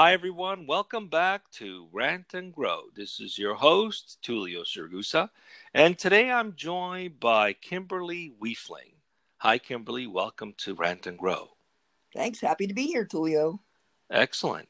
[0.00, 0.64] Hi, everyone.
[0.68, 2.82] Welcome back to Rant and Grow.
[2.94, 5.28] This is your host, Tulio Siragusa,
[5.74, 8.94] and today I'm joined by Kimberly Wiefling.
[9.38, 10.06] Hi, Kimberly.
[10.06, 11.48] Welcome to Rant and Grow.
[12.14, 12.40] Thanks.
[12.40, 13.58] Happy to be here, Tulio.
[14.08, 14.68] Excellent.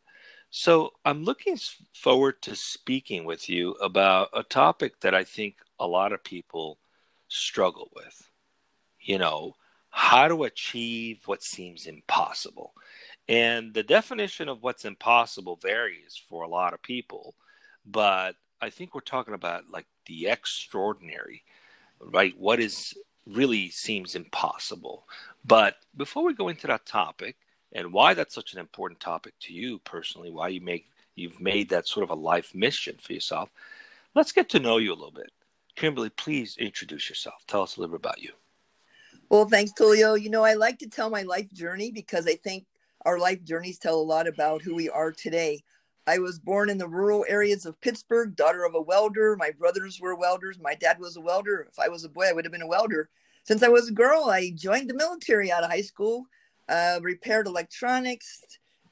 [0.48, 1.58] So, I'm looking
[1.92, 6.78] forward to speaking with you about a topic that I think a lot of people
[7.28, 8.30] struggle with.
[8.98, 9.56] You know,
[9.90, 12.72] how to achieve what seems impossible.
[13.28, 17.34] And the definition of what's impossible varies for a lot of people,
[17.84, 21.42] but I think we're talking about like the extraordinary,
[22.00, 22.34] right?
[22.38, 22.94] What is
[23.26, 25.06] really seems impossible.
[25.44, 27.36] But before we go into that topic
[27.72, 31.68] and why that's such an important topic to you personally, why you make you've made
[31.68, 33.50] that sort of a life mission for yourself,
[34.14, 35.30] let's get to know you a little bit.
[35.74, 37.42] Kimberly, please introduce yourself.
[37.46, 38.30] Tell us a little bit about you.
[39.28, 40.20] Well, thanks, Tulio.
[40.20, 42.64] You know, I like to tell my life journey because I think
[43.04, 45.62] our life journeys tell a lot about who we are today.
[46.06, 49.36] I was born in the rural areas of Pittsburgh, daughter of a welder.
[49.36, 50.58] My brothers were welders.
[50.58, 51.66] My dad was a welder.
[51.70, 53.10] If I was a boy, I would have been a welder.
[53.44, 56.26] Since I was a girl, I joined the military out of high school,
[56.68, 58.40] uh, repaired electronics,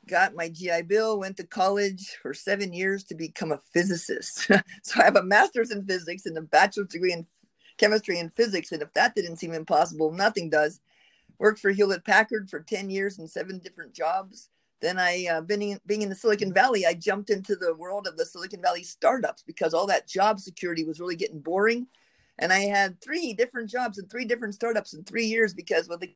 [0.06, 4.50] got my GI Bill, went to college for seven years to become a physicist.
[4.82, 7.26] so I have a master's in physics and a bachelor's degree in
[7.78, 8.72] chemistry and physics.
[8.72, 10.80] And if that didn't seem impossible, nothing does
[11.38, 14.50] worked for Hewlett Packard for 10 years in seven different jobs.
[14.80, 18.16] Then I, uh, in, being in the Silicon Valley, I jumped into the world of
[18.16, 21.86] the Silicon Valley startups because all that job security was really getting boring.
[22.38, 26.00] And I had three different jobs and three different startups in three years because with
[26.00, 26.14] the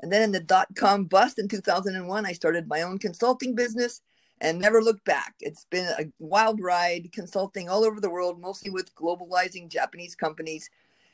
[0.00, 4.00] and then in the dot com bust in 2001, I started my own consulting business
[4.40, 5.34] and never looked back.
[5.38, 10.68] It's been a wild ride consulting all over the world, mostly with globalizing Japanese companies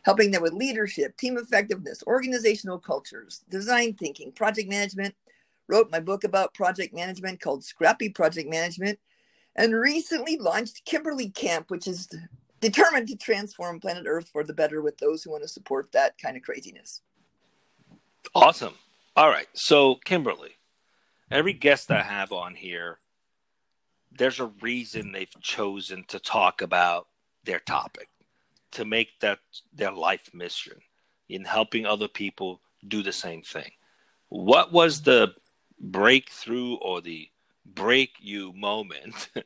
[0.08, 5.14] helping them with leadership, team effectiveness, organizational cultures, design thinking, project management.
[5.68, 8.98] Wrote my book about project management called Scrappy Project Management,
[9.54, 12.08] and recently launched Kimberly Kamp, which is
[12.62, 16.16] determined to transform planet Earth for the better with those who want to support that
[16.16, 17.02] kind of craziness.
[18.34, 18.72] Awesome.
[19.14, 19.48] All right.
[19.52, 20.52] So, Kimberly,
[21.30, 22.96] every guest I have on here,
[24.10, 27.08] there's a reason they've chosen to talk about
[27.44, 28.08] their topic
[28.72, 29.38] to make that
[29.72, 30.80] their life mission
[31.28, 33.70] in helping other people do the same thing.
[34.28, 35.34] What was the
[35.80, 37.28] breakthrough or the
[37.64, 39.30] break you moment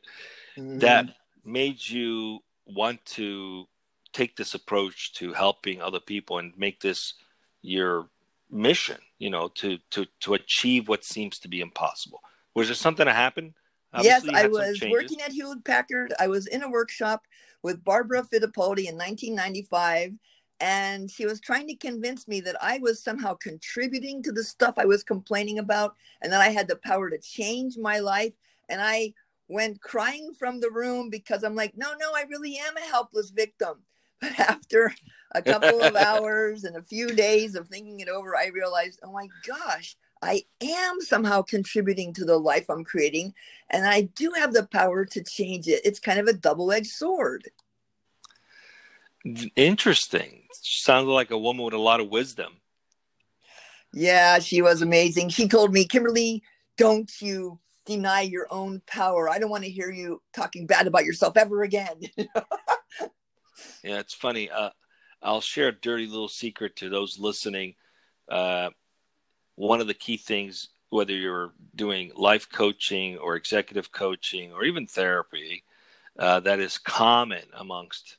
[0.57, 0.79] mm-hmm.
[0.79, 3.67] that made you want to
[4.13, 7.15] take this approach to helping other people and make this
[7.61, 8.07] your
[8.49, 12.21] mission you know to to to achieve what seems to be impossible
[12.53, 13.53] was there something that happened
[13.93, 17.23] Obviously, yes i was working at hewlett packard i was in a workshop
[17.63, 20.13] with Barbara Fittipaldi in 1995.
[20.59, 24.75] And she was trying to convince me that I was somehow contributing to the stuff
[24.77, 28.33] I was complaining about and that I had the power to change my life.
[28.69, 29.13] And I
[29.47, 33.31] went crying from the room because I'm like, no, no, I really am a helpless
[33.31, 33.79] victim.
[34.21, 34.93] But after
[35.35, 39.11] a couple of hours and a few days of thinking it over, I realized, oh
[39.11, 43.33] my gosh, I am somehow contributing to the life I'm creating,
[43.69, 45.81] and I do have the power to change it.
[45.83, 47.49] It's kind of a double edged sword.
[49.55, 50.43] Interesting.
[50.53, 52.53] Sounds like a woman with a lot of wisdom.
[53.93, 55.29] Yeah, she was amazing.
[55.29, 56.41] She told me, Kimberly,
[56.77, 59.29] don't you deny your own power.
[59.29, 61.99] I don't want to hear you talking bad about yourself ever again.
[62.17, 64.49] yeah, it's funny.
[64.49, 64.69] Uh,
[65.21, 67.75] I'll share a dirty little secret to those listening.
[68.29, 68.69] Uh,
[69.55, 74.87] one of the key things, whether you're doing life coaching or executive coaching or even
[74.87, 75.63] therapy,
[76.17, 78.17] uh, that is common amongst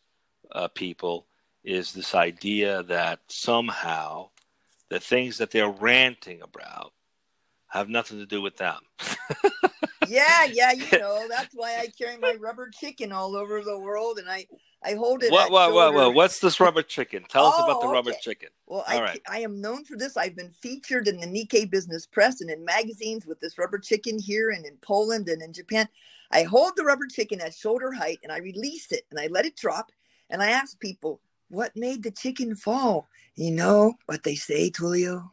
[0.53, 1.27] uh, people
[1.63, 4.29] is this idea that somehow
[4.91, 6.93] the things that they're ranting about
[7.69, 8.79] have nothing to do with them.
[10.09, 14.19] yeah, yeah, you know, that's why I carry my rubber chicken all over the world
[14.19, 14.47] and I
[14.85, 15.33] I hold it.
[15.33, 17.25] What, what, what, what, What's this rubber chicken?
[17.29, 17.93] Tell oh, us about the oh, okay.
[17.93, 18.51] rubber chicken.
[18.67, 19.23] Well, I, right.
[19.29, 20.17] I am known for this.
[20.17, 24.19] I've been featured in the Nikkei Business Press and in magazines with this rubber chicken
[24.19, 25.89] here and in Poland and in Japan.
[26.31, 29.47] I hold the rubber chicken at shoulder height and I release it and I let
[29.47, 29.91] it drop
[30.29, 33.09] and I ask people, what made the chicken fall?
[33.37, 35.31] You know what they say, Tulio?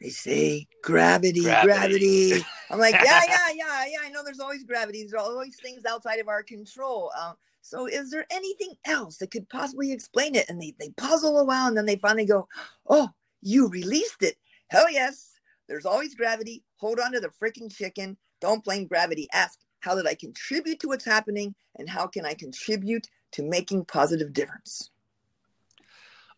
[0.00, 1.66] They say gravity, gravity.
[1.66, 2.46] gravity.
[2.70, 3.98] I'm like, yeah, yeah, yeah, yeah.
[4.04, 5.00] I know there's always gravity.
[5.00, 7.10] There's always things outside of our control.
[7.20, 10.48] Um, so is there anything else that could possibly explain it?
[10.48, 12.46] And they, they puzzle a while and then they finally go,
[12.88, 13.08] Oh,
[13.42, 14.36] you released it.
[14.68, 15.32] Hell yes.
[15.68, 16.64] There's always gravity.
[16.76, 18.16] Hold on to the freaking chicken.
[18.40, 19.28] Don't blame gravity.
[19.32, 21.54] Ask, how did I contribute to what's happening?
[21.76, 24.90] And how can I contribute to making positive difference?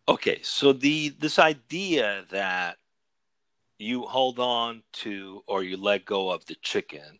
[0.07, 2.77] Okay, so the this idea that
[3.81, 7.19] you hold on to or you let go of the chicken,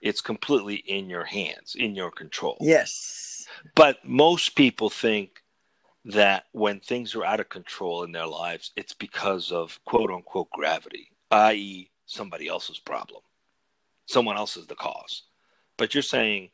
[0.00, 2.56] it's completely in your hands, in your control.
[2.60, 3.46] Yes.
[3.74, 5.42] But most people think
[6.04, 10.50] that when things are out of control in their lives, it's because of quote unquote
[10.50, 13.20] gravity, i.e., somebody else's problem.
[14.06, 15.24] Someone else is the cause.
[15.76, 16.50] But you're saying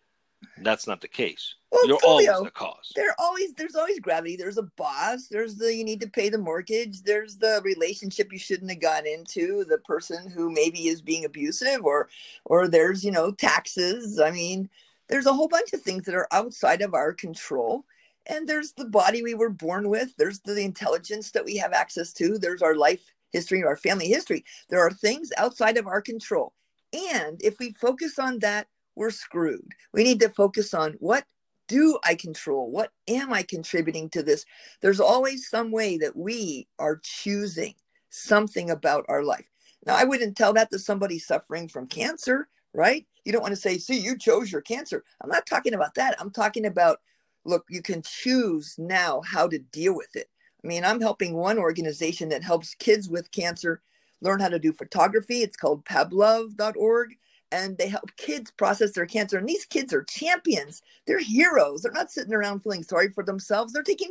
[0.59, 1.55] that's not the case.
[1.71, 2.93] Well, You're Tulio, always the cause.
[2.95, 4.37] There always there's always gravity.
[4.37, 5.27] There's a boss.
[5.29, 7.03] There's the you need to pay the mortgage.
[7.03, 9.65] There's the relationship you shouldn't have got into.
[9.65, 12.09] The person who maybe is being abusive, or
[12.45, 14.21] or there's you know taxes.
[14.21, 14.69] I mean,
[15.09, 17.85] there's a whole bunch of things that are outside of our control.
[18.27, 20.17] And there's the body we were born with.
[20.17, 22.39] There's the intelligence that we have access to.
[22.39, 23.03] There's our life
[23.33, 24.45] history, our family history.
[24.71, 26.55] There are things outside of our control.
[26.95, 29.69] And if we focus on that, we're screwed.
[29.93, 31.25] We need to focus on what
[31.69, 32.71] do I control?
[32.71, 34.45] What am I contributing to this?
[34.81, 37.75] There's always some way that we are choosing
[38.11, 39.47] something about our life.
[39.87, 43.07] Now, I wouldn't tell that to somebody suffering from cancer, right?
[43.25, 45.05] You don't want to say, see, you chose your cancer.
[45.21, 46.17] I'm not talking about that.
[46.21, 47.01] I'm talking about,
[47.45, 50.29] look, you can choose now how to deal with it.
[50.63, 53.83] I mean, I'm helping one organization that helps kids with cancer
[54.21, 55.43] learn how to do photography.
[55.43, 57.15] It's called pablove.org
[57.55, 59.39] and they help kids process their cancer.
[59.39, 60.83] And these kids are champions.
[61.07, 61.83] They're heroes.
[61.83, 63.73] They're not sitting around feeling sorry for themselves.
[63.73, 64.11] They're taking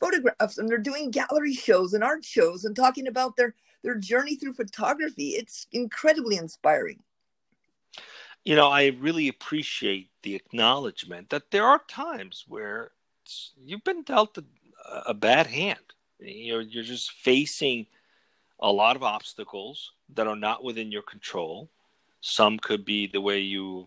[0.00, 4.36] photographs and they're doing gallery shows and art shows and talking about their their journey
[4.36, 5.30] through photography.
[5.30, 7.02] It's incredibly inspiring.
[8.44, 12.90] You know, I really appreciate the acknowledgement that there are times where
[13.56, 14.44] you've been dealt a,
[15.06, 15.78] a bad hand.
[16.18, 17.86] You're you're just facing
[18.60, 21.70] a lot of obstacles that are not within your control
[22.26, 23.86] some could be the way you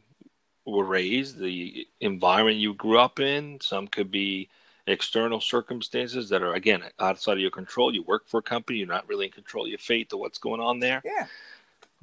[0.64, 3.60] were raised, the environment you grew up in.
[3.62, 4.48] Some could be
[4.86, 7.92] external circumstances that are again outside of your control.
[7.92, 10.38] You work for a company, you're not really in control of your fate or what's
[10.38, 11.02] going on there.
[11.04, 11.26] Yeah.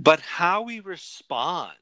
[0.00, 1.76] But how we respond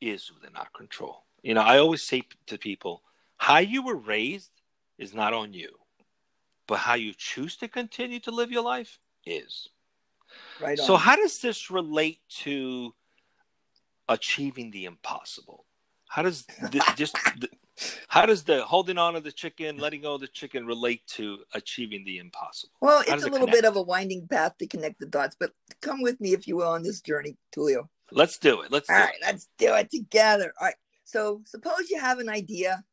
[0.00, 1.22] is within our control.
[1.44, 3.02] You know, I always say to people,
[3.36, 4.50] how you were raised
[4.98, 5.68] is not on you,
[6.66, 9.68] but how you choose to continue to live your life is.
[10.60, 10.76] Right.
[10.76, 10.86] On.
[10.86, 12.94] So, how does this relate to
[14.12, 15.66] achieving the impossible?
[16.08, 17.48] How does the, just the,
[18.08, 21.38] how does the holding on to the chicken, letting go of the chicken relate to
[21.54, 22.74] achieving the impossible?
[22.80, 23.52] Well, it's a little connect?
[23.52, 26.56] bit of a winding path to connect the dots, but come with me if you
[26.56, 27.88] will on this journey, Tulio.
[28.10, 28.70] Let's do it.
[28.70, 29.22] Let's All right, it.
[29.22, 30.52] let's do it together.
[30.60, 30.76] All right.
[31.04, 32.84] So suppose you have an idea,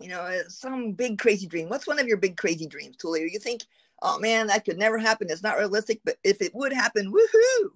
[0.00, 1.68] you know, uh, some big crazy dream.
[1.68, 3.30] What's one of your big crazy dreams, Tulio?
[3.30, 3.62] You think,
[4.02, 5.28] oh man, that could never happen.
[5.30, 7.70] It's not realistic, but if it would happen, woohoo!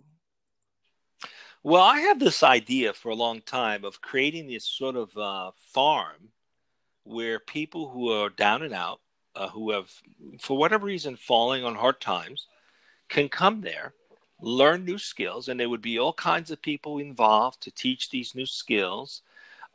[1.62, 5.50] Well, I have this idea for a long time of creating this sort of uh,
[5.56, 6.30] farm
[7.04, 9.00] where people who are down and out,
[9.34, 9.90] uh, who have,
[10.40, 12.46] for whatever reason, falling on hard times,
[13.08, 13.94] can come there,
[14.40, 18.34] learn new skills, and there would be all kinds of people involved to teach these
[18.34, 19.22] new skills.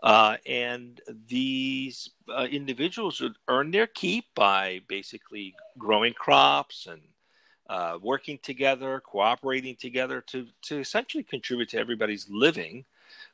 [0.04, 7.02] Uh, and these uh, individuals would earn their keep by basically growing crops and
[7.72, 12.84] uh, working together, cooperating together to, to essentially contribute to everybody's living.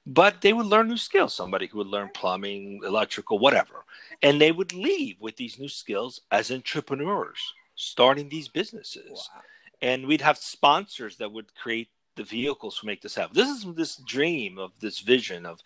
[0.05, 1.33] But they would learn new skills.
[1.33, 3.83] Somebody who would learn plumbing, electrical, whatever.
[4.21, 9.27] And they would leave with these new skills as entrepreneurs, starting these businesses.
[9.33, 9.41] Wow.
[9.81, 13.35] And we'd have sponsors that would create the vehicles to make this happen.
[13.35, 15.61] This is this dream of this vision of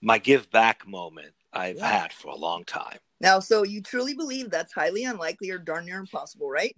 [0.00, 2.02] my give back moment I've yeah.
[2.02, 2.98] had for a long time.
[3.20, 6.76] Now, so you truly believe that's highly unlikely or darn near impossible, right?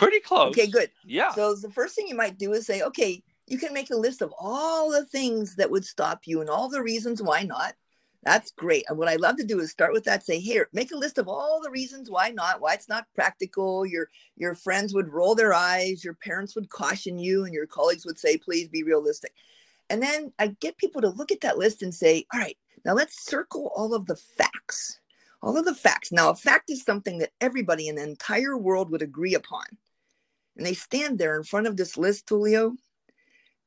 [0.00, 0.50] Pretty close.
[0.50, 0.90] Okay, good.
[1.04, 1.32] Yeah.
[1.32, 4.22] So the first thing you might do is say, okay, you can make a list
[4.22, 7.74] of all the things that would stop you and all the reasons why not.
[8.22, 8.84] That's great.
[8.88, 10.24] And what I love to do is start with that.
[10.24, 13.86] Say, here, make a list of all the reasons why not, why it's not practical.
[13.86, 18.04] Your your friends would roll their eyes, your parents would caution you, and your colleagues
[18.06, 19.32] would say, please be realistic.
[19.88, 22.94] And then I get people to look at that list and say, all right, now
[22.94, 25.00] let's circle all of the facts.
[25.42, 26.12] All of the facts.
[26.12, 29.64] Now, a fact is something that everybody in the entire world would agree upon.
[30.60, 32.76] And they stand there in front of this list, Tulio.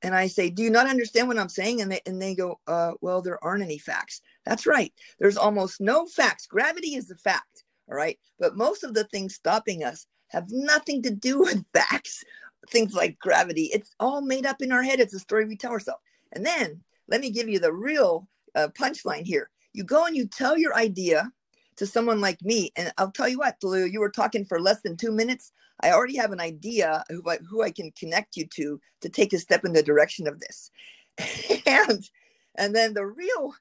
[0.04, 1.82] And I say, Do you not understand what I'm saying?
[1.82, 4.22] And they, and they go, uh, Well, there aren't any facts.
[4.46, 4.94] That's right.
[5.18, 6.46] There's almost no facts.
[6.46, 7.64] Gravity is the fact.
[7.90, 8.20] All right.
[8.38, 12.24] But most of the things stopping us have nothing to do with facts.
[12.70, 15.00] Things like gravity, it's all made up in our head.
[15.00, 16.04] It's a story we tell ourselves.
[16.34, 19.50] And then let me give you the real uh, punchline here.
[19.74, 21.32] You go and you tell your idea
[21.78, 24.82] to someone like me, and I'll tell you what, Tulio, you were talking for less
[24.82, 25.52] than two minutes.
[25.82, 29.34] I already have an idea who I, who I can connect you to to take
[29.34, 30.72] a step in the direction of this.
[31.66, 32.10] and
[32.56, 33.54] and then the real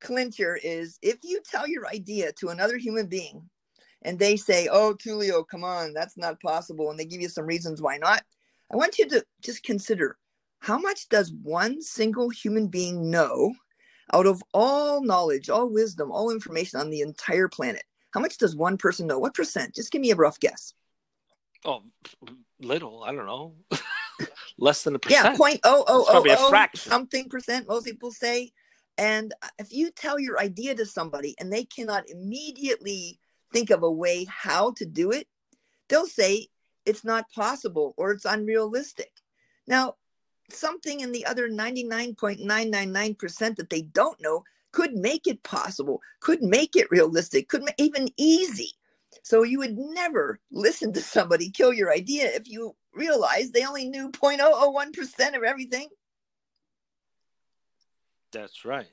[0.00, 3.48] clincher is if you tell your idea to another human being
[4.02, 7.46] and they say, "Oh, Tulio, come on, that's not possible," and they give you some
[7.46, 8.22] reasons why not.
[8.72, 10.16] I want you to just consider
[10.60, 13.54] how much does one single human being know
[14.12, 17.84] out of all knowledge, all wisdom, all information on the entire planet?
[18.12, 19.18] How much does one person know?
[19.18, 19.74] What percent?
[19.74, 20.74] Just give me a rough guess.
[21.64, 21.82] Oh,
[22.60, 23.04] little.
[23.04, 23.54] I don't know.
[24.58, 25.24] Less than a percent.
[25.24, 27.68] Yeah, point oh oh oh, oh something percent.
[27.68, 28.52] Most people say.
[28.98, 33.18] And if you tell your idea to somebody and they cannot immediately
[33.52, 35.26] think of a way how to do it,
[35.88, 36.48] they'll say
[36.84, 39.10] it's not possible or it's unrealistic.
[39.66, 39.94] Now,
[40.52, 46.76] something in the other 99.999% that they don't know could make it possible, could make
[46.76, 48.72] it realistic, could make even easy.
[49.22, 53.88] So you would never listen to somebody kill your idea if you realized they only
[53.88, 55.88] knew 0.001% of everything.
[58.32, 58.86] That's right.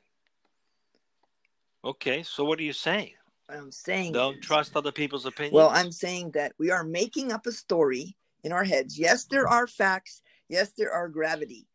[1.86, 3.14] Okay, so what are you saying?
[3.50, 5.54] I'm saying don't trust other people's opinions.
[5.54, 9.00] Well, I'm saying that we are making up a story in our heads.
[9.00, 10.22] Yes, there are facts.
[10.50, 11.68] Yes, there are gravity.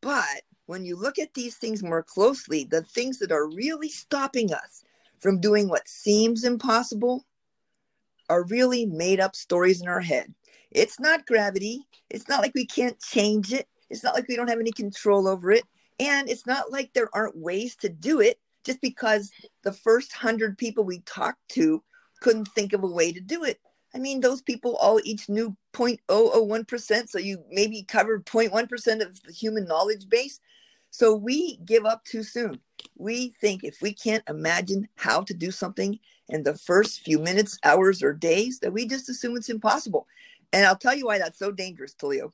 [0.00, 4.52] But when you look at these things more closely, the things that are really stopping
[4.52, 4.84] us
[5.20, 7.24] from doing what seems impossible
[8.28, 10.32] are really made up stories in our head.
[10.70, 11.86] It's not gravity.
[12.10, 13.68] It's not like we can't change it.
[13.90, 15.64] It's not like we don't have any control over it.
[16.00, 19.30] And it's not like there aren't ways to do it just because
[19.62, 21.82] the first hundred people we talked to
[22.20, 23.60] couldn't think of a way to do it.
[23.94, 27.08] I mean, those people all each knew 0.001%.
[27.08, 30.40] So you maybe covered 0.1% of the human knowledge base.
[30.90, 32.60] So we give up too soon.
[32.96, 37.58] We think if we can't imagine how to do something in the first few minutes,
[37.64, 40.06] hours, or days, that we just assume it's impossible.
[40.52, 42.32] And I'll tell you why that's so dangerous, Tulio.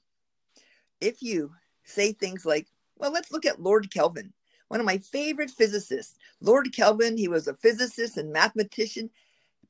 [1.00, 1.52] If you
[1.85, 2.68] say things like,
[2.99, 4.32] well, let's look at Lord Kelvin,
[4.68, 6.16] one of my favorite physicists.
[6.42, 9.11] Lord Kelvin, he was a physicist and mathematician,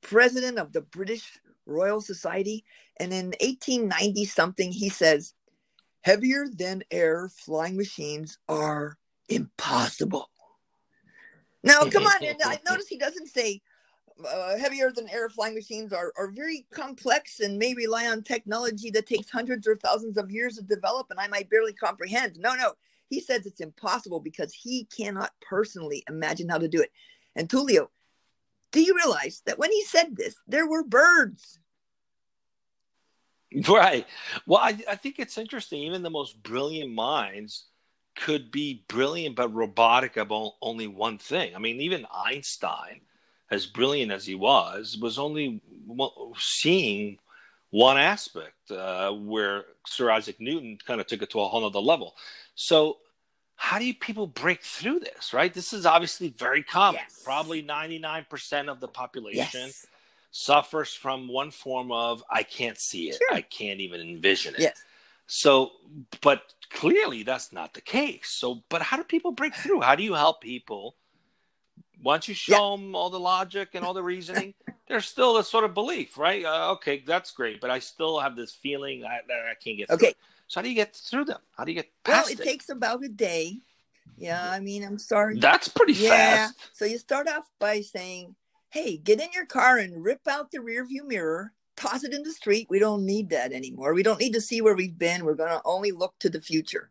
[0.02, 2.64] president of the British Royal Society.
[2.99, 5.35] And in 1890 something, he says,
[6.02, 10.30] heavier than air flying machines are impossible.
[11.62, 12.23] Now, come on.
[12.23, 13.61] I notice he doesn't say
[14.26, 18.90] uh, heavier than air flying machines are, are very complex and may rely on technology
[18.90, 22.38] that takes hundreds or thousands of years to develop and I might barely comprehend.
[22.38, 22.73] No, no.
[23.09, 26.92] He says it's impossible because he cannot personally imagine how to do it.
[27.35, 27.88] And Tulio,
[28.72, 31.58] do you realize that when he said this, there were birds?
[33.68, 34.06] Right.
[34.46, 35.82] Well, I, I think it's interesting.
[35.82, 37.66] Even the most brilliant minds
[38.14, 41.56] could be brilliant but robotic about only one thing.
[41.56, 43.00] I mean, even Einstein
[43.50, 45.60] as brilliant as he was, was only
[46.38, 47.18] seeing
[47.70, 51.80] one aspect uh, where Sir Isaac Newton kind of took it to a whole other
[51.80, 52.14] level.
[52.54, 52.98] So,
[53.62, 55.52] how do you people break through this, right?
[55.52, 57.02] This is obviously very common.
[57.02, 57.21] Yes.
[57.23, 59.87] Probably 99% of the population yes.
[60.31, 63.37] suffers from one form of I can't see it, sure.
[63.37, 64.61] I can't even envision it.
[64.61, 64.83] Yes.
[65.26, 65.73] So,
[66.23, 66.40] but
[66.71, 68.31] clearly that's not the case.
[68.31, 69.83] So, but how do people break through?
[69.83, 70.97] How do you help people
[72.02, 72.83] once you show yeah.
[72.83, 74.55] them all the logic and all the reasoning,
[74.88, 76.47] there's still a sort of belief, right?
[76.47, 79.90] Uh, okay, that's great, but I still have this feeling that, that I can't get.
[79.90, 80.14] Okay,
[80.50, 81.38] so how do you get through them?
[81.57, 82.40] How do you get past well, it?
[82.40, 83.61] It takes about a day.
[84.16, 85.38] Yeah, I mean, I'm sorry.
[85.38, 86.09] That's pretty yeah.
[86.09, 86.59] fast.
[86.73, 88.35] So you start off by saying,
[88.69, 92.25] "Hey, get in your car and rip out the rear view mirror." Toss it in
[92.25, 92.66] the street.
[92.69, 93.95] We don't need that anymore.
[93.95, 95.25] We don't need to see where we've been.
[95.25, 96.90] We're going to only look to the future.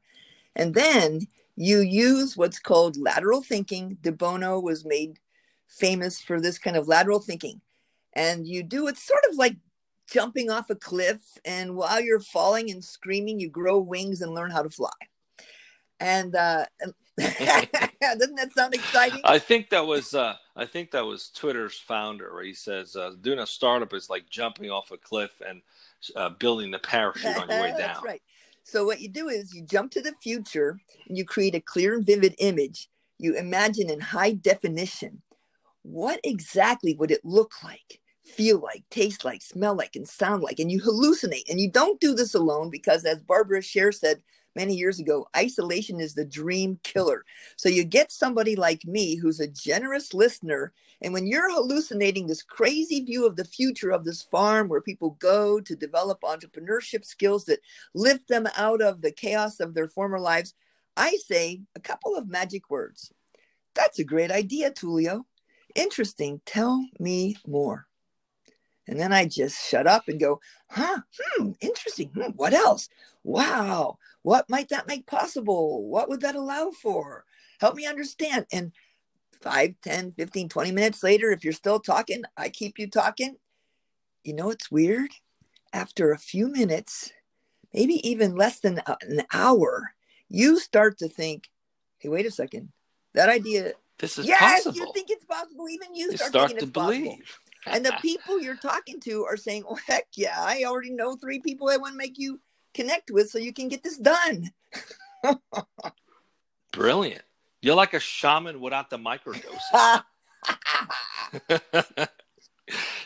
[0.55, 3.97] And then you use what's called lateral thinking.
[4.01, 5.19] De Bono was made
[5.67, 7.59] famous for this kind of lateral thinking.
[8.13, 9.57] And you do it sort of like
[10.11, 11.21] jumping off a cliff.
[11.45, 14.89] And while you're falling and screaming, you grow wings and learn how to fly.
[15.99, 16.65] And uh,
[17.19, 19.21] doesn't that sound exciting?
[19.23, 23.11] I think that was uh, I think that was Twitter's founder where he says uh,
[23.21, 25.61] doing a startup is like jumping off a cliff and
[26.15, 27.77] uh, building the parachute on your way down.
[27.79, 28.21] That's right.
[28.63, 31.95] So what you do is you jump to the future and you create a clear
[31.95, 32.87] and vivid image.
[33.17, 35.21] You imagine in high definition
[35.81, 40.59] what exactly would it look like, feel like, taste like, smell like, and sound like.
[40.59, 41.49] And you hallucinate.
[41.49, 44.21] And you don't do this alone because, as Barbara Sher said,
[44.55, 47.23] many years ago, isolation is the dream killer.
[47.55, 50.73] So you get somebody like me who's a generous listener.
[51.01, 55.17] And when you're hallucinating this crazy view of the future of this farm where people
[55.19, 57.61] go to develop entrepreneurship skills that
[57.93, 60.53] lift them out of the chaos of their former lives,
[60.97, 63.11] I say a couple of magic words.
[63.75, 65.23] That's a great idea, Tulio.
[65.75, 66.41] Interesting.
[66.45, 67.88] Tell me more.
[68.89, 72.09] And then I just shut up and go, huh, hmm, interesting.
[72.09, 72.89] Hmm, what else?
[73.23, 75.87] Wow, what might that make possible?
[75.87, 77.23] What would that allow for?
[77.61, 78.47] Help me understand.
[78.51, 78.71] And
[79.41, 83.37] 5, 10, 15, 20 minutes later, if you're still talking, I keep you talking.
[84.23, 85.11] You know, it's weird.
[85.71, 87.11] After a few minutes,
[87.71, 89.93] maybe even less than an hour,
[90.29, 91.47] you start to think,
[91.99, 92.71] hey, wait a second,
[93.13, 93.73] that idea.
[93.99, 94.77] This is yes, possible.
[94.77, 95.69] you think it's possible.
[95.69, 97.17] Even you You start, start to it's possible.
[97.65, 101.39] And the people you're talking to are saying, oh, heck yeah, I already know three
[101.39, 102.39] people I want to make you
[102.73, 104.51] connect with so you can get this done.
[106.71, 107.23] Brilliant.
[107.61, 110.03] You're like a shaman without the microdose.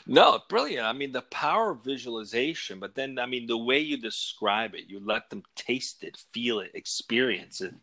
[0.08, 0.86] no, brilliant.
[0.86, 4.84] I mean, the power of visualization, but then, I mean, the way you describe it,
[4.88, 7.74] you let them taste it, feel it, experience it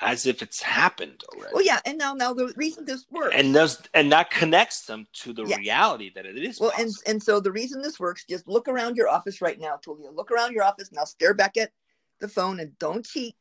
[0.00, 1.52] as if it's happened already.
[1.52, 1.80] well, yeah.
[1.84, 3.34] And now, now the reason this works.
[3.34, 5.56] And does and that connects them to the Yeah.
[5.56, 7.10] reality that it is Well, and possible.
[7.10, 10.14] and so the reason this works, just look around your office right now, Tulio.
[10.14, 11.04] Look around your office now.
[11.04, 11.72] Stare back at
[12.20, 13.34] the phone and don't cheat.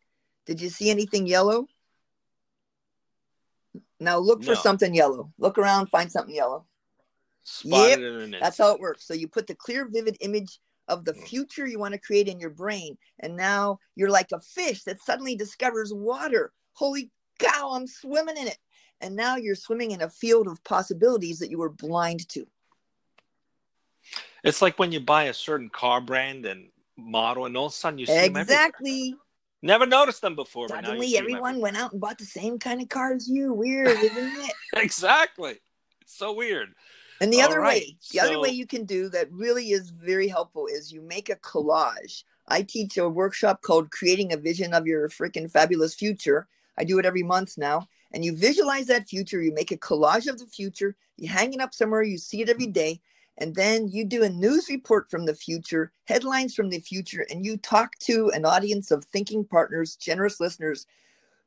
[0.45, 1.67] Did you see anything yellow?
[3.99, 5.33] Now look for something yellow.
[5.37, 6.65] Look around, find something yellow.
[7.43, 9.05] Spotted in an That's how it works.
[9.07, 12.39] So you put the clear, vivid image of the future you want to create in
[12.39, 16.51] your brain, and now you're like a fish that suddenly discovers water.
[16.73, 17.71] Holy cow!
[17.73, 18.57] I'm swimming in it,
[19.01, 22.45] and now you're swimming in a field of possibilities that you were blind to.
[24.43, 27.75] It's like when you buy a certain car brand and model, and all of a
[27.75, 28.37] sudden you see them.
[28.37, 29.15] Exactly.
[29.61, 32.59] Never noticed them before, but now you Suddenly, everyone went out and bought the same
[32.59, 33.53] kind of car as you.
[33.53, 34.53] Weird, isn't it?
[34.75, 35.57] exactly.
[36.01, 36.69] It's so weird.
[37.19, 39.89] And the All other right, way, the other way you can do that really is
[39.89, 42.23] very helpful is you make a collage.
[42.47, 46.47] I teach a workshop called Creating a Vision of Your Freaking Fabulous Future.
[46.77, 47.87] I do it every month now.
[48.13, 51.59] And you visualize that future, you make a collage of the future, you hang it
[51.59, 53.01] up somewhere, you see it every day,
[53.37, 57.45] and then you do a news report from the future, headlines from the future, and
[57.45, 60.87] you talk to an audience of thinking partners, generous listeners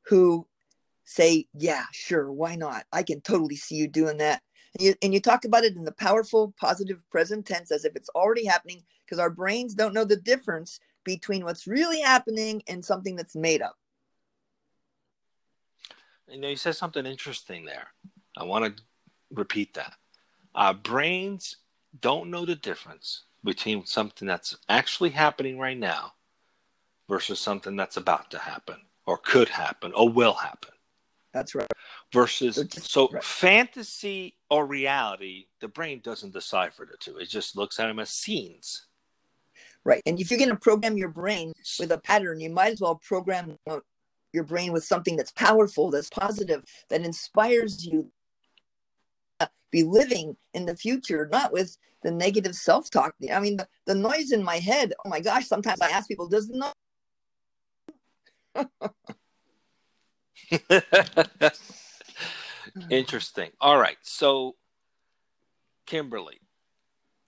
[0.02, 0.46] who
[1.04, 2.84] say, Yeah, sure, why not?
[2.92, 4.42] I can totally see you doing that.
[4.78, 7.96] And you, and you talk about it in the powerful, positive present tense as if
[7.96, 12.84] it's already happening because our brains don't know the difference between what's really happening and
[12.84, 13.76] something that's made up.
[16.28, 17.88] You know, you said something interesting there.
[18.36, 18.82] I want to
[19.32, 19.94] repeat that.
[20.54, 21.56] Our brains
[22.00, 26.12] don't know the difference between something that's actually happening right now
[27.08, 30.70] versus something that's about to happen or could happen or will happen.
[31.32, 31.66] That's right.
[32.12, 33.22] Versus, So right.
[33.22, 37.18] fantasy or reality, the brain doesn't decipher the two.
[37.18, 38.88] It just looks at them as scenes.
[39.84, 40.02] Right.
[40.06, 42.96] And if you're going to program your brain with a pattern, you might as well
[42.96, 43.56] program
[44.32, 48.10] your brain with something that's powerful, that's positive, that inspires you
[49.38, 53.14] to be living in the future, not with the negative self talk.
[53.32, 56.28] I mean, the, the noise in my head, oh my gosh, sometimes I ask people,
[56.28, 56.72] does the noise
[62.90, 63.50] Interesting.
[63.60, 63.96] All right.
[64.02, 64.56] So,
[65.86, 66.40] Kimberly,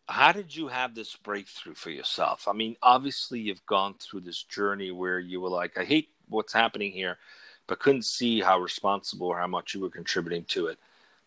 [0.08, 2.48] how did you have this breakthrough for yourself?
[2.48, 6.52] I mean, obviously, you've gone through this journey where you were like, I hate what's
[6.52, 7.18] happening here,
[7.66, 10.78] but couldn't see how responsible or how much you were contributing to it.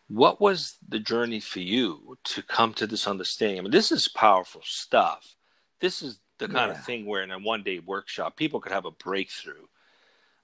[0.08, 3.60] What was the journey for you to come to this understanding?
[3.60, 5.36] I mean, this is powerful stuff.
[5.80, 6.78] This is the kind Yeah.
[6.78, 9.66] of thing where in a one day workshop, people could have a breakthrough.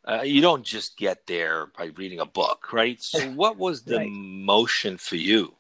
[0.07, 3.01] Uh, you don't just get there by reading a book, right?
[3.01, 4.11] So, what was the Right.
[4.11, 5.53] motion for you?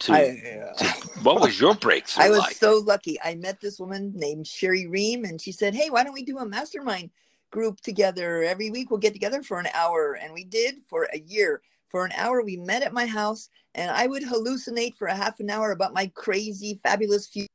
[0.00, 0.86] To, I, uh, to
[1.22, 2.56] what was your breakthrough I was like?
[2.56, 3.18] so lucky.
[3.22, 6.38] I met this woman named Sherry Ream, and she said, Hey, why don't we do
[6.38, 7.10] a mastermind
[7.50, 8.42] group together?
[8.42, 10.18] Every week we'll get together for an hour.
[10.20, 11.62] And we did for a year.
[11.88, 15.38] For an hour, we met at my house, and I would hallucinate for a half
[15.38, 17.46] an hour about my crazy, fabulous future.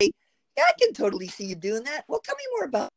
[0.00, 0.10] Yeah,
[0.58, 2.04] I can totally see you doing that.
[2.06, 2.91] Well, tell me more about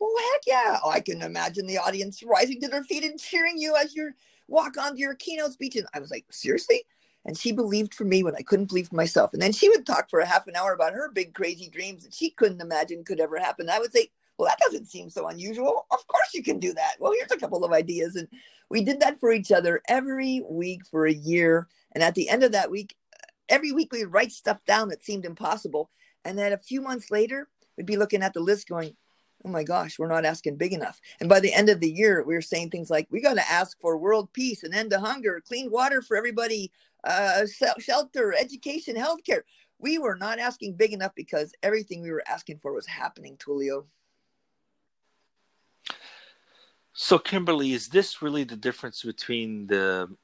[0.00, 0.78] well, heck yeah.
[0.82, 4.12] Oh, I can imagine the audience rising to their feet and cheering you as you
[4.48, 5.76] walk onto your keynote speech.
[5.76, 6.84] And I was like, seriously?
[7.26, 9.34] And she believed for me when I couldn't believe for myself.
[9.34, 12.02] And then she would talk for a half an hour about her big, crazy dreams
[12.04, 13.68] that she couldn't imagine could ever happen.
[13.68, 14.08] I would say,
[14.38, 15.86] well, that doesn't seem so unusual.
[15.90, 16.94] Of course you can do that.
[16.98, 18.16] Well, here's a couple of ideas.
[18.16, 18.26] And
[18.70, 21.68] we did that for each other every week for a year.
[21.92, 24.88] And at the end of that week, uh, every week we would write stuff down
[24.88, 25.90] that seemed impossible.
[26.24, 28.96] And then a few months later, we'd be looking at the list going,
[29.44, 31.00] oh my gosh, we're not asking big enough.
[31.20, 33.50] And by the end of the year, we were saying things like, we got to
[33.50, 36.70] ask for world peace, an end to hunger, clean water for everybody,
[37.04, 37.42] uh,
[37.78, 39.42] shelter, education, healthcare.
[39.78, 43.86] We were not asking big enough because everything we were asking for was happening, Tulio.
[46.92, 50.14] So, Kimberly, is this really the difference between the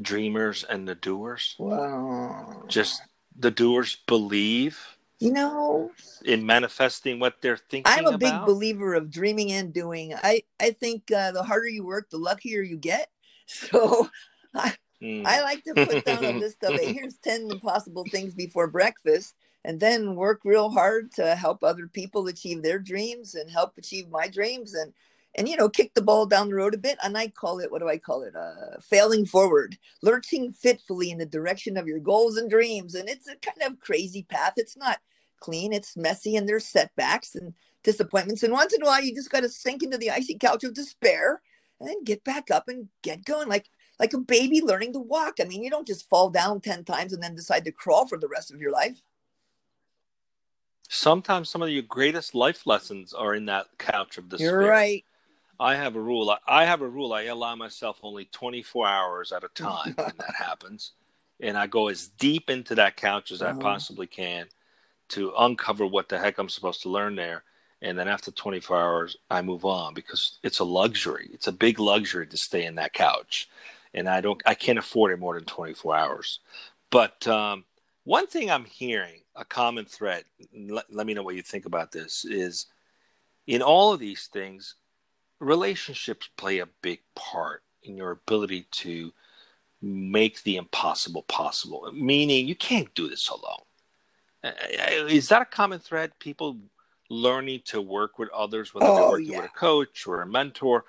[0.00, 1.56] dreamers and the doers?
[1.58, 2.64] Wow.
[2.68, 3.02] Just
[3.38, 4.78] the doers believe
[5.20, 5.92] You know,
[6.24, 10.14] in manifesting what they're thinking I'm a big believer of dreaming and doing.
[10.14, 13.10] I, I think uh, the harder you work, the luckier you get.
[13.46, 14.08] So
[14.54, 15.24] I, Mm.
[15.26, 19.34] I like to put down a list of hey, here's 10 impossible things before breakfast.
[19.64, 24.08] and then work real hard to help other people achieve their dreams and help achieve
[24.10, 24.92] my dreams and
[25.36, 27.70] and you know kick the ball down the road a bit and i call it
[27.70, 32.00] what do i call it uh failing forward lurching fitfully in the direction of your
[32.00, 34.98] goals and dreams and it's a kind of crazy path it's not
[35.40, 39.30] clean it's messy and there's setbacks and disappointments and once in a while you just
[39.30, 41.40] got to sink into the icy couch of despair
[41.78, 45.34] and then get back up and get going like like a baby learning to walk
[45.40, 48.18] i mean you don't just fall down 10 times and then decide to crawl for
[48.18, 49.00] the rest of your life
[50.90, 54.60] sometimes some of your greatest life lessons are in that couch of despair.
[54.60, 55.04] You're right.
[55.60, 56.34] I have a rule.
[56.48, 57.12] I have a rule.
[57.12, 60.92] I allow myself only 24 hours at a time when that happens,
[61.38, 63.58] and I go as deep into that couch as uh-huh.
[63.58, 64.46] I possibly can
[65.10, 67.44] to uncover what the heck I'm supposed to learn there.
[67.82, 71.30] And then after 24 hours, I move on because it's a luxury.
[71.32, 73.48] It's a big luxury to stay in that couch,
[73.92, 74.40] and I don't.
[74.46, 76.40] I can't afford it more than 24 hours.
[76.90, 77.64] But um,
[78.04, 80.24] one thing I'm hearing, a common thread,
[80.58, 82.66] let, let me know what you think about this, is
[83.46, 84.76] in all of these things,
[85.40, 89.12] relationships play a big part in your ability to
[89.82, 91.90] make the impossible possible.
[91.92, 93.64] Meaning, you can't do this alone.
[94.44, 96.12] Uh, uh, is that a common thread?
[96.18, 96.58] People
[97.08, 99.40] learning to work with others, whether oh, they're working yeah.
[99.42, 100.84] with a coach or a mentor,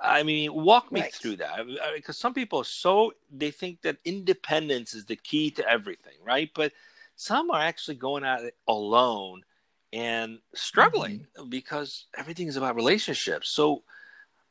[0.00, 1.12] I mean, walk me right.
[1.12, 1.60] through that
[1.96, 6.50] because some people are so they think that independence is the key to everything, right?
[6.54, 6.72] But
[7.16, 9.42] some are actually going at it alone
[9.92, 11.48] and struggling mm-hmm.
[11.48, 13.48] because everything is about relationships.
[13.50, 13.82] So,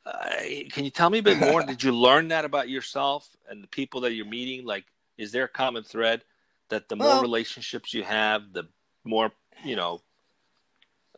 [0.04, 0.30] uh,
[0.70, 1.62] can you tell me a bit more?
[1.62, 4.64] Did you learn that about yourself and the people that you're meeting?
[4.64, 4.84] Like,
[5.16, 6.22] is there a common thread
[6.70, 8.64] that the more well, relationships you have, the
[9.04, 9.32] more
[9.64, 10.00] you know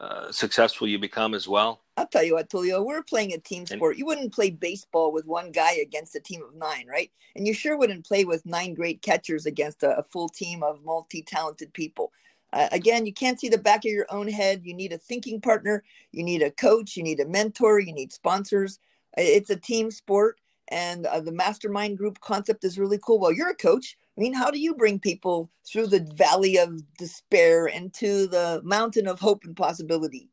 [0.01, 1.83] uh, successful you become as well?
[1.97, 3.99] I'll tell you what, Tulio, we're playing a team sport.
[3.99, 7.11] You wouldn't play baseball with one guy against a team of nine, right?
[7.37, 10.83] And you sure wouldn't play with nine great catchers against a, a full team of
[10.83, 12.10] multi talented people.
[12.53, 14.63] Uh, again, you can't see the back of your own head.
[14.65, 18.13] You need a thinking partner, you need a coach, you need a mentor, you need
[18.13, 18.79] sponsors.
[19.17, 23.19] It's a team sport, and uh, the mastermind group concept is really cool.
[23.19, 23.97] Well, you're a coach.
[24.17, 29.07] I mean, how do you bring people through the valley of despair into the mountain
[29.07, 30.29] of hope and possibility?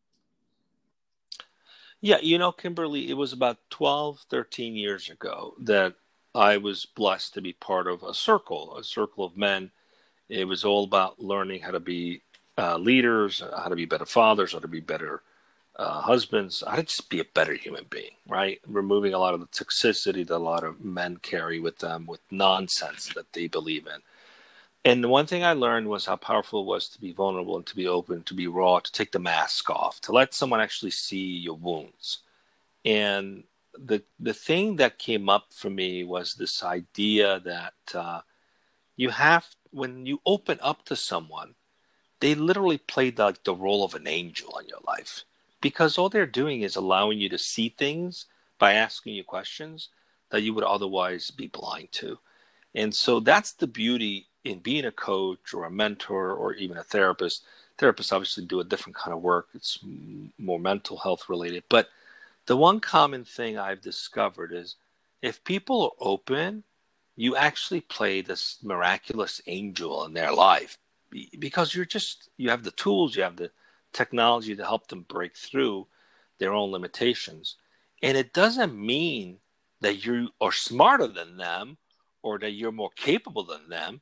[2.01, 5.95] Yeah, you know, Kimberly, it was about 12, 13 years ago that
[6.35, 9.71] I was blessed to be part of a circle, a circle of men.
[10.29, 12.21] It was all about learning how to be
[12.57, 15.21] uh, leaders, how to be better fathers, how to be better
[15.77, 18.59] uh, husbands, how to just be a better human being, right?
[18.67, 22.21] Removing a lot of the toxicity that a lot of men carry with them, with
[22.31, 24.01] nonsense that they believe in.
[24.83, 27.65] And the one thing I learned was how powerful it was to be vulnerable and
[27.65, 30.91] to be open, to be raw, to take the mask off, to let someone actually
[30.91, 32.19] see your wounds.
[32.85, 33.43] And
[33.77, 38.21] the the thing that came up for me was this idea that uh,
[38.95, 41.55] you have when you open up to someone,
[42.19, 45.23] they literally play the, like the role of an angel in your life
[45.61, 48.25] because all they're doing is allowing you to see things
[48.59, 49.89] by asking you questions
[50.29, 52.17] that you would otherwise be blind to.
[52.75, 56.83] And so that's the beauty in being a coach or a mentor or even a
[56.83, 57.43] therapist,
[57.77, 59.47] therapists obviously do a different kind of work.
[59.53, 59.79] It's
[60.37, 61.63] more mental health related.
[61.69, 61.89] But
[62.45, 64.75] the one common thing I've discovered is
[65.21, 66.63] if people are open,
[67.17, 70.77] you actually play this miraculous angel in their life
[71.39, 73.51] because you're just, you have the tools, you have the
[73.93, 75.87] technology to help them break through
[76.39, 77.57] their own limitations.
[78.03, 79.39] And it doesn't mean
[79.81, 81.77] that you are smarter than them
[82.23, 84.01] or that you're more capable than them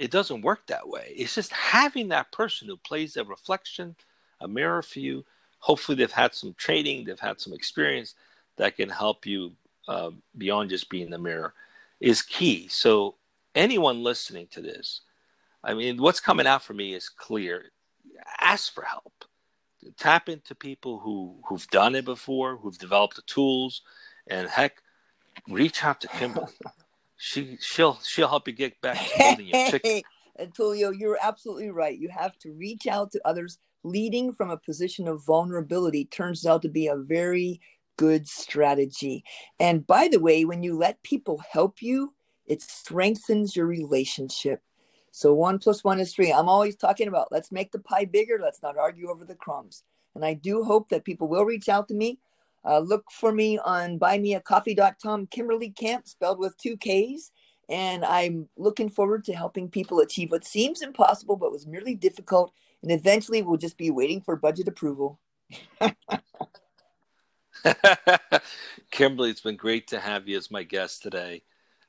[0.00, 1.12] it doesn't work that way.
[1.14, 3.96] It's just having that person who plays a reflection,
[4.40, 5.26] a mirror for you.
[5.58, 8.14] Hopefully, they've had some training, they've had some experience
[8.56, 9.52] that can help you
[9.88, 11.52] uh, beyond just being the mirror
[12.00, 12.68] is key.
[12.68, 13.16] So,
[13.54, 15.02] anyone listening to this,
[15.62, 17.70] I mean, what's coming out for me is clear.
[18.40, 19.24] Ask for help.
[19.96, 23.82] Tap into people who who've done it before, who've developed the tools,
[24.26, 24.82] and heck,
[25.48, 26.52] reach out to Kimberly.
[27.22, 30.00] She she'll she'll help you get back to holding your chicken.
[30.56, 31.98] Tulio, you're absolutely right.
[31.98, 33.58] You have to reach out to others.
[33.82, 37.60] Leading from a position of vulnerability turns out to be a very
[38.00, 39.22] good strategy.
[39.58, 42.14] And by the way, when you let people help you,
[42.46, 44.62] it strengthens your relationship.
[45.10, 46.32] So one plus one is three.
[46.32, 48.38] I'm always talking about let's make the pie bigger.
[48.40, 49.84] Let's not argue over the crumbs.
[50.14, 52.18] And I do hope that people will reach out to me.
[52.64, 57.32] Uh, look for me on buymeacoffee.com, Kimberly Kamp, spelled with two Ks.
[57.68, 62.54] And I'm looking forward to helping people achieve what seems impossible, but was merely difficult.
[62.82, 65.20] And eventually we'll just be waiting for budget approval.
[68.90, 71.42] Kimberly, it's been great to have you as my guest today.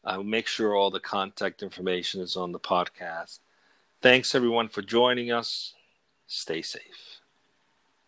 [0.04, 3.40] I'll make sure all the contact information is on the podcast.
[4.02, 5.74] Thanks everyone for joining us.
[6.28, 7.21] Stay safe.